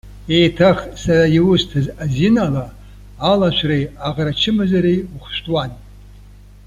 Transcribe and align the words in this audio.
Еиҭах, 0.37 0.77
сара 1.01 1.25
иусҭаз 1.37 1.87
азин 2.03 2.35
ала, 2.45 2.65
алашәреи 3.29 3.85
аӷра 4.07 4.31
чымазареи 4.39 4.99
ухәышәтәуан. 5.13 5.71